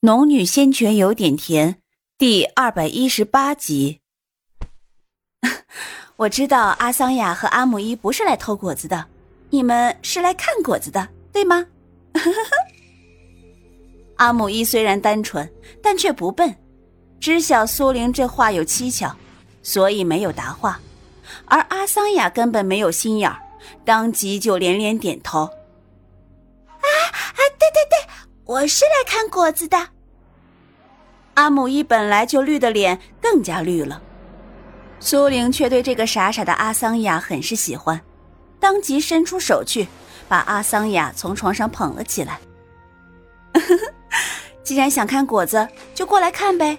[0.00, 1.82] 农女先泉有点甜，
[2.16, 3.98] 第二百一十八集。
[6.14, 9.06] 我知道阿桑雅和阿姆伊不是来偷果子的，
[9.50, 11.66] 你们是来看果子的，对吗？
[14.18, 15.50] 阿姆伊虽然单纯，
[15.82, 16.54] 但却不笨，
[17.18, 19.12] 知晓苏玲这话有蹊跷，
[19.64, 20.80] 所以没有答话。
[21.46, 23.36] 而阿桑雅根本没有心眼儿，
[23.84, 25.50] 当即就连连点头。
[28.48, 29.88] 我是来看果子的。
[31.34, 34.00] 阿姆伊本来就绿的脸更加绿了。
[35.00, 38.00] 苏玲却对这个傻傻的阿桑雅很是喜欢，
[38.58, 39.86] 当即伸出手去，
[40.28, 42.40] 把阿桑雅从床上捧了起来。
[44.64, 46.78] 既然想看果子，就过来看呗。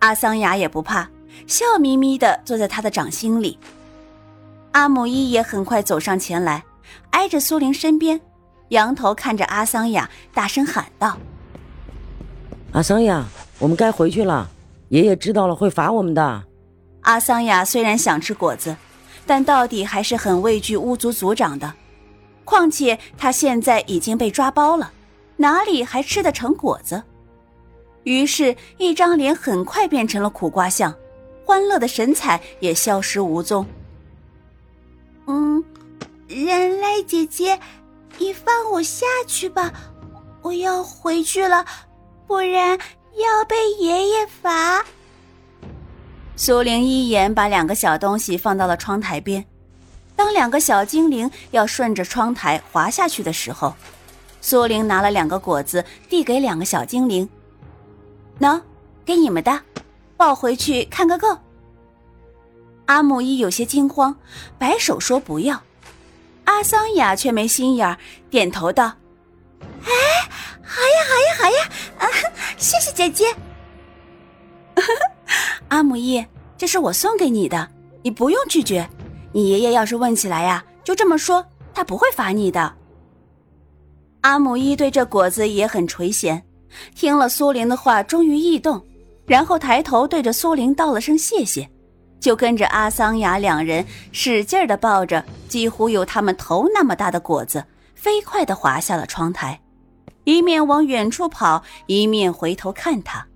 [0.00, 1.08] 阿桑雅也不怕，
[1.46, 3.56] 笑眯眯的坐在他的掌心里。
[4.72, 6.64] 阿姆伊也很快走上前来，
[7.10, 8.20] 挨着苏玲身边，
[8.68, 11.18] 仰头看着阿桑雅，大声喊道
[12.72, 13.24] ：“阿桑雅，
[13.58, 14.48] 我们该回去了，
[14.88, 16.44] 爷爷知道了会罚我们的。”
[17.02, 18.76] 阿桑雅虽然想吃果子，
[19.26, 21.74] 但到底还是很畏惧巫族族长的。
[22.44, 24.92] 况且他现在已经被抓包了，
[25.36, 27.02] 哪里还吃得成果子？
[28.04, 30.94] 于是，一张脸很快变成了苦瓜相，
[31.44, 33.66] 欢乐的神采也消失无踪。
[35.26, 35.64] 嗯，
[36.28, 37.58] 人类姐姐，
[38.18, 39.72] 你放我下去吧，
[40.42, 41.64] 我要回去了，
[42.26, 42.78] 不然
[43.14, 44.84] 要被爷爷罚。
[46.36, 49.44] 苏玲一眼把两个小东西放到了窗台边，
[50.16, 53.74] 当两个小精灵要顺着窗台滑下去的时候，
[54.40, 57.28] 苏玲拿了两个果子递给两个小精灵
[58.40, 58.60] ：“喏，
[59.04, 59.60] 给你们的，
[60.16, 61.38] 抱回去看个够。”
[62.86, 64.14] 阿姆伊有些惊慌，
[64.58, 65.62] 摆手说不要。
[66.44, 67.96] 阿桑雅却没心眼儿，
[68.30, 68.84] 点头道
[69.84, 69.90] ：“哎，
[70.62, 72.08] 好呀，好呀，好呀，啊，
[72.56, 73.34] 谢谢姐姐。
[75.68, 76.24] ”阿姆伊，
[76.56, 77.68] 这是我送给你的，
[78.02, 78.88] 你不用拒绝。
[79.32, 82.74] 你爷爷要是问起来呀，就这么说，他不会罚你的。
[84.20, 86.40] 阿姆伊对这果子也很垂涎，
[86.94, 88.82] 听了苏玲的话，终于异动，
[89.26, 91.68] 然后抬头对着苏玲道了声谢谢，
[92.24, 97.62] 就跟着阿桑雅两人使劲的抱着几乎有他们头那么大的果子，
[97.94, 99.60] 飞快的滑下了窗台，
[100.24, 103.26] 一面往远处跑，一面回头看他。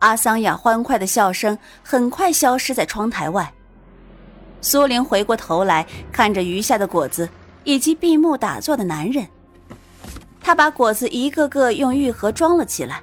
[0.00, 3.50] 阿桑雅欢快的笑声很快消失在窗台外。
[4.60, 7.26] 苏玲回过头来看着余下的果子
[7.64, 9.26] 以及闭目打坐的男人，
[10.42, 13.00] 他把果子一个个用玉盒装了起来。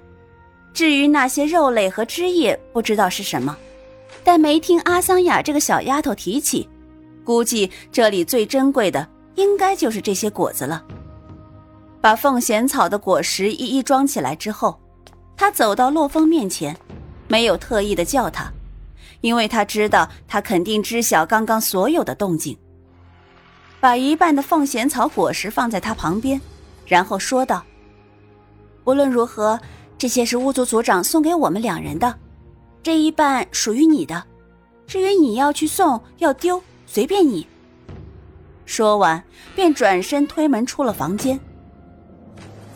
[0.75, 3.57] 至于那些肉类和汁液，不知道是什么，
[4.23, 6.67] 但没听阿桑雅这个小丫头提起。
[7.23, 10.83] 估计这里最珍贵的应该就是这些果子了。
[11.99, 14.79] 把凤仙草的果实一一装起来之后，
[15.35, 16.75] 他走到洛风面前。
[17.27, 18.51] 没有特意的叫他，
[19.21, 22.55] 因为他知道他肯定知晓刚刚所有的动静。
[23.79, 26.39] 把一半的凤仙草果实放在他旁边，
[26.85, 27.63] 然后说道
[28.85, 29.59] ：“无论如何，
[29.97, 32.15] 这些是巫族族长送给我们两人的，
[32.85, 34.23] 这一半属于你的。
[34.85, 37.47] 至于你要去送要丢，随便你。”
[38.63, 39.23] 说完，
[39.55, 41.39] 便转身推门出了房间。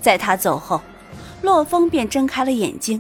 [0.02, 0.82] 在他走后，
[1.44, 3.00] 洛风便睁开了眼睛。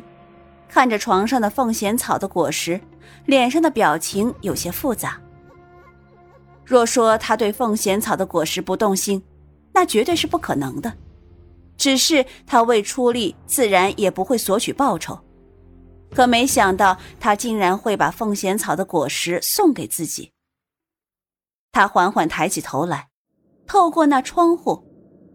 [0.67, 2.79] 看着床上的凤仙草的果实，
[3.25, 5.19] 脸上的表情有些复杂。
[6.63, 9.23] 若说他对凤仙草的果实不动心，
[9.73, 10.93] 那绝对是不可能的。
[11.75, 15.19] 只是他未出力，自然也不会索取报酬。
[16.13, 20.31] 可没想到他竟然会把凤仙草的果实送给自己。
[21.71, 23.09] 他缓缓抬起头来，
[23.67, 24.83] 透过那窗户，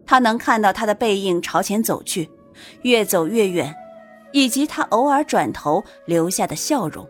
[0.05, 2.29] 他能看到他的背影朝前走去，
[2.81, 3.75] 越走越远。
[4.31, 7.07] 以及他偶尔转头留下的笑容，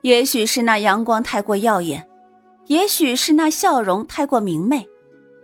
[0.00, 2.08] 也许是那阳光太过耀眼，
[2.68, 4.88] 也许是那笑容太过明媚，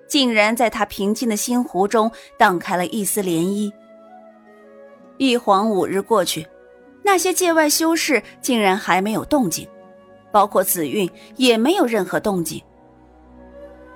[0.08, 3.70] 竟然在他平静的心湖中荡开了一丝涟漪。
[5.18, 6.46] 一晃五日过去，
[7.02, 9.68] 那些界外修士竟然还没有动静，
[10.30, 12.62] 包括紫韵也没有任何动静。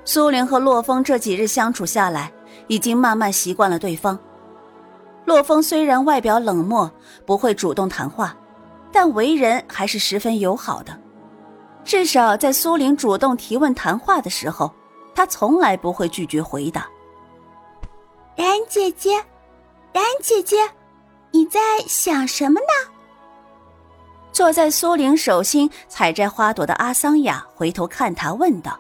[0.05, 2.33] 苏玲和洛风这几日相处下来，
[2.67, 4.19] 已经慢慢习惯了对方。
[5.25, 6.91] 洛风虽然外表冷漠，
[7.25, 8.37] 不会主动谈话，
[8.93, 10.99] 但为人还是十分友好的。
[11.85, 14.71] 至少在苏玲主动提问谈话的时候，
[15.15, 16.87] 他从来不会拒绝回答。
[18.37, 19.15] 然姐姐，
[19.93, 20.57] 然姐姐，
[21.31, 22.94] 你在想什么呢？
[24.35, 28.77] 坐在苏玲手心采摘花朵的阿桑雅回头看他，问道。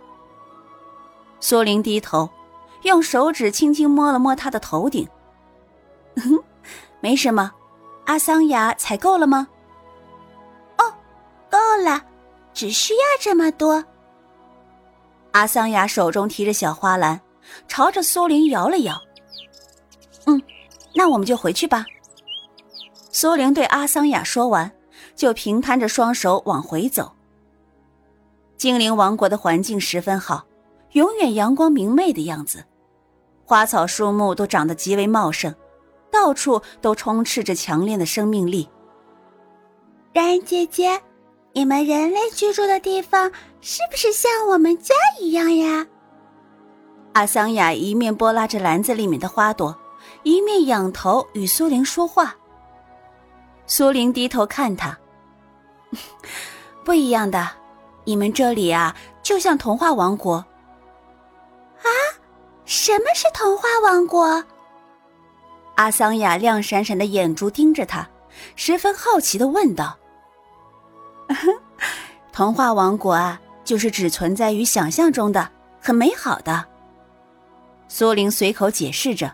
[1.39, 2.29] 苏玲低头，
[2.83, 5.09] 用手指轻轻摸了摸他的头顶。
[6.17, 6.39] 嗯
[7.01, 7.53] 没什么。
[8.06, 9.47] 阿桑雅采够了吗？
[10.79, 10.93] 哦，
[11.49, 12.03] 够了，
[12.53, 13.83] 只需要这么多。
[15.31, 17.21] 阿桑雅手中提着小花篮，
[17.69, 19.01] 朝着苏玲摇了摇。
[20.27, 20.43] 嗯，
[20.95, 21.85] 那我们就回去吧。
[23.12, 24.71] 苏玲对阿桑雅说完，
[25.14, 27.12] 就平摊着双手往回走。
[28.56, 30.46] 精灵王国的环境十分好，
[30.93, 32.64] 永远阳光明媚的样子，
[33.44, 35.55] 花草树木都长得极为茂盛。
[36.11, 38.69] 到处都充斥着强烈的生命力。
[40.12, 41.02] 然姐姐，
[41.52, 45.84] 你们人类居住的地方是不是像我们家一样呀？
[47.14, 49.76] 阿桑雅一面拨拉着篮子里面的花朵，
[50.22, 52.37] 一面仰头与苏玲说话。
[53.67, 54.96] 苏玲低头看他，
[56.85, 57.50] 不一样的，
[58.05, 60.37] 你们这里啊，就像童话王国。
[60.37, 61.88] 啊，
[62.64, 64.44] 什么是童话王国？
[65.76, 68.08] 阿桑雅亮闪闪的眼珠盯着他，
[68.55, 69.99] 十分好奇的问道
[72.32, 75.50] ：“童话王国啊，就是只存在于想象中的，
[75.81, 76.64] 很美好的。”
[77.88, 79.32] 苏玲随口解释着。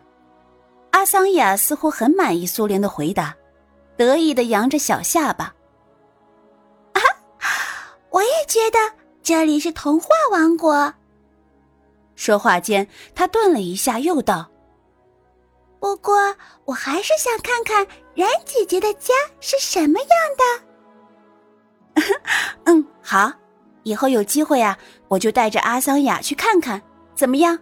[0.93, 3.35] 阿桑雅似乎很满意苏玲的回答，
[3.97, 5.55] 得意的扬着小下巴：“，
[8.11, 8.79] 我也觉得
[9.23, 10.93] 这里是童话王国。”
[12.17, 14.51] 说话间，他顿了一下，又道。
[15.79, 16.37] 不过，
[16.67, 22.05] 我还是想看看冉姐姐的家是什么样的。
[22.65, 23.33] 嗯，好，
[23.85, 24.77] 以后有机会啊，
[25.09, 26.83] 我就带着阿桑雅去看看，
[27.15, 27.59] 怎么样？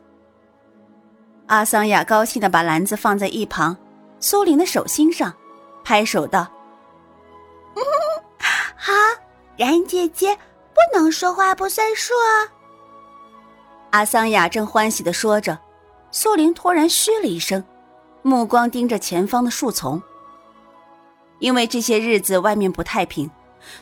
[1.47, 3.77] 阿桑雅高兴的把篮子放在一旁，
[4.19, 5.33] 苏玲的手心上，
[5.85, 6.47] 拍手道
[8.77, 8.93] ：“好，
[9.59, 10.35] 然姐姐
[10.73, 12.49] 不能说话不算数啊。”
[13.93, 15.59] 阿桑雅正欢喜的说着，
[16.11, 17.63] 苏玲突然嘘了一声。
[18.23, 20.03] 目光盯着前方的树丛，
[21.39, 23.31] 因为这些日子外面不太平，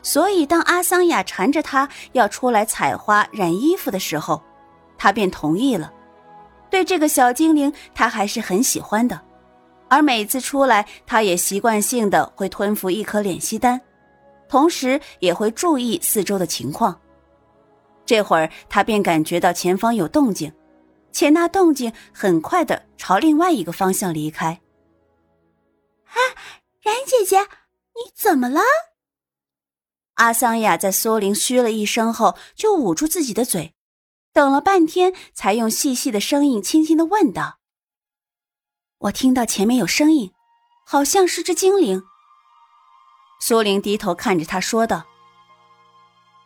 [0.02, 4.40] 所以当阿桑雅缠着他要出来采花、染衣服的时候，
[4.96, 5.92] 他便同意了。
[6.70, 9.20] 对这个小精灵，他还是很喜欢的，
[9.88, 13.80] 而每次出来，他也习惯性的会吞服一颗敛息丹，
[14.48, 17.00] 同时也会注意四周的情况。
[18.04, 20.52] 这会儿，他便感觉到前方有动静。
[21.12, 24.60] 且那动静很快的朝另外一个方向离开。
[26.04, 26.16] 啊，
[26.82, 28.60] 冉姐姐，你怎么了？
[30.16, 33.74] 阿桑雅在苏玲嘘了一声后，就捂住自己的嘴，
[34.34, 37.60] 等了半天，才用细细的声音轻轻的问道
[39.08, 40.32] ：“我听到前面有声音，
[40.84, 42.02] 好像是只精灵。”
[43.38, 45.04] 苏玲低头看着他说道：“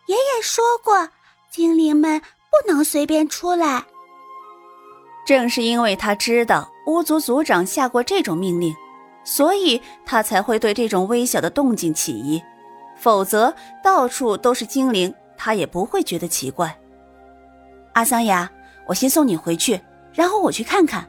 [0.06, 1.08] 爷爷说过，
[1.50, 3.84] 精灵们不能随便出来。”
[5.24, 8.74] 正是因为他知道巫族族长下过这种命令，
[9.24, 12.42] 所以他才会对这种微小的动静起疑。
[12.98, 16.76] 否则，到处都是精灵，他也不会觉得奇怪。
[17.94, 18.50] 阿桑雅，
[18.86, 19.80] 我先送你回去，
[20.12, 21.08] 然后我去看看。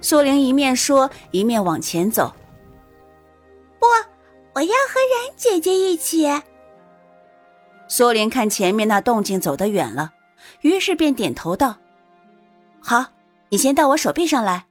[0.00, 2.32] 苏玲一面说，一面往前走。
[3.78, 3.86] 不，
[4.54, 6.28] 我要和冉姐姐一起。
[7.88, 10.12] 苏玲看前面那动静走得远了，
[10.60, 11.76] 于是便点头道。
[12.80, 13.06] 好，
[13.48, 14.66] 你先到我手臂上来。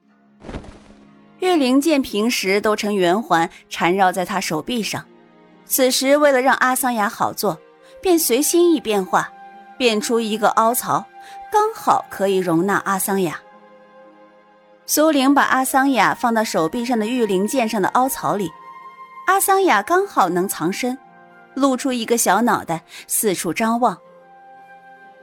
[1.39, 5.05] 玉灵剑平时都成圆环缠绕在他手臂上，
[5.65, 7.57] 此时为了让阿桑雅好做，
[8.01, 9.31] 便随心意变化，
[9.77, 11.05] 变出一个凹槽，
[11.49, 13.39] 刚好可以容纳阿桑雅。
[14.85, 18.51] 苏玲把阿桑雅放到手臂上的玉灵剑上的凹槽里，
[19.29, 20.97] 阿桑雅刚好能藏身，
[21.53, 23.95] 露出一个小脑袋，四处张望。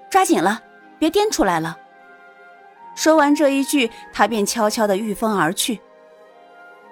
[0.08, 0.62] 抓紧了，
[0.96, 1.76] 别颠出来了。
[2.94, 5.80] 说完这一句，他便悄悄地御风而去。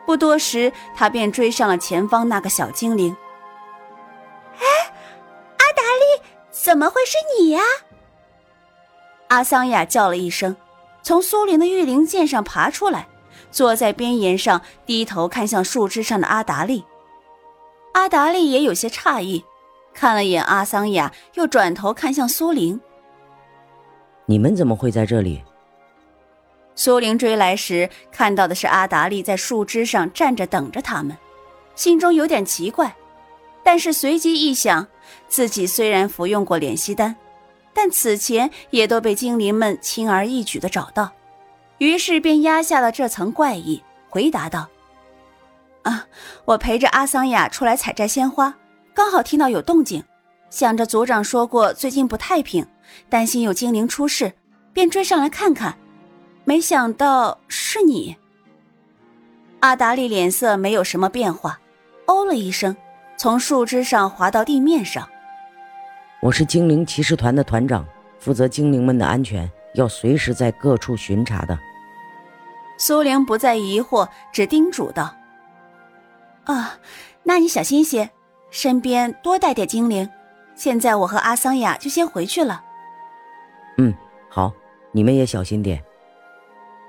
[0.04, 3.16] 不多时，他便追上了前方那个小精灵。
[4.58, 4.66] 哎，
[5.58, 7.62] 阿达利，怎么会是你呀？
[9.28, 10.56] 阿桑雅叫了一声，
[11.00, 13.06] 从苏林的御灵剑上爬出来，
[13.52, 16.84] 坐在边沿上，低头看向树枝上的阿达利。
[17.94, 19.44] 阿达利也有些诧异，
[19.94, 22.78] 看了眼阿桑雅，又转头看向苏玲。
[24.26, 25.42] 你们怎么会在这里？
[26.74, 31.16] 苏玲追来时，看到的是阿达利在树枝上站着等着他们，
[31.76, 32.92] 心中有点奇怪，
[33.62, 34.84] 但是随即一想，
[35.28, 37.14] 自己虽然服用过敛息丹，
[37.72, 41.12] 但此前也都被精灵们轻而易举的找到，
[41.78, 44.66] 于是便压下了这层怪异，回答道
[45.84, 46.06] ：“啊，
[46.44, 48.54] 我陪着阿桑雅出来采摘鲜花，
[48.92, 50.04] 刚好听到有动静，
[50.50, 52.66] 想着族长说过最近不太平，
[53.08, 54.32] 担心有精灵出事，
[54.72, 55.78] 便追上来看看。”
[56.46, 58.16] 没想到是你，
[59.60, 61.58] 阿达利脸色没有什么变化，
[62.06, 62.76] 哦了一声，
[63.16, 65.08] 从树枝上滑到地面上。
[66.20, 67.82] 我是精灵骑士团的团长，
[68.18, 71.58] 负责精灵们的安全，要随时在各处巡查的。
[72.76, 75.14] 苏玲不再疑惑，只叮嘱道
[76.44, 76.78] ：“啊，
[77.22, 78.10] 那你小心些，
[78.50, 80.08] 身边多带点精灵。
[80.54, 82.62] 现在我和阿桑雅就先回去了。
[83.78, 83.92] ”“嗯，
[84.28, 84.52] 好，
[84.92, 85.82] 你们也小心点。”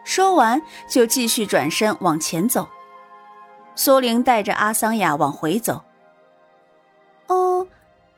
[0.03, 2.67] 说完，就继续转身往前走。
[3.75, 5.83] 苏玲带着阿桑雅往回走。
[7.27, 7.67] 哦，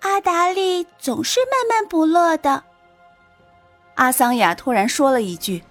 [0.02, 2.64] 阿达利总是闷闷不乐的。
[3.96, 5.64] 阿桑雅突然说了一句。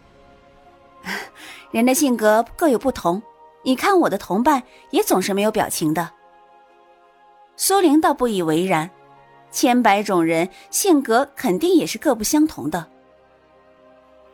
[1.70, 3.22] 人的性格各有不同，
[3.66, 6.08] 你看我的同伴也总是没有表情的。
[7.56, 8.88] 苏玲倒不以为然，
[9.50, 12.86] 千百种人性格肯定也是各不相同的。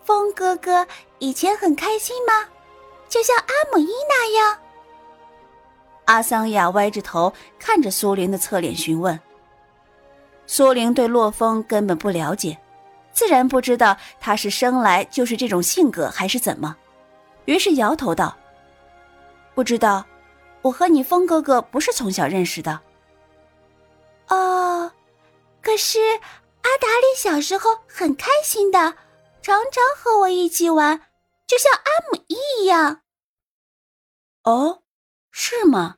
[0.04, 0.86] 风哥哥
[1.18, 2.46] 以前很开心吗？
[3.08, 4.58] 就像阿姆伊那样？
[6.04, 9.18] 阿桑雅歪着头看着苏玲的侧脸询问。
[10.46, 12.58] 苏玲对洛风根本不了解，
[13.14, 16.76] 自然不知道他是生来就是这种性格还是怎么。
[17.46, 18.36] 于是摇头道
[19.54, 20.06] ：“不知道，
[20.62, 22.80] 我和你风哥哥不是从小认识的。”
[24.28, 24.90] 哦，
[25.60, 28.94] 可是阿达里小时候很开心的，
[29.42, 31.00] 常常和我一起玩，
[31.46, 33.02] 就像阿姆一样。
[34.44, 34.82] 哦，
[35.30, 35.96] 是吗？